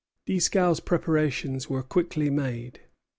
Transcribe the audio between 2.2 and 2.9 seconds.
made.